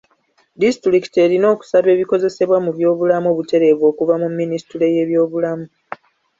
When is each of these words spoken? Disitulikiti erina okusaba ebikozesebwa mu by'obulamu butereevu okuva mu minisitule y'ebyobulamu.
Disitulikiti 0.61 1.17
erina 1.25 1.47
okusaba 1.53 1.87
ebikozesebwa 1.95 2.57
mu 2.65 2.71
by'obulamu 2.77 3.29
butereevu 3.37 3.83
okuva 3.91 4.15
mu 4.21 4.27
minisitule 4.39 4.85
y'ebyobulamu. 4.95 5.65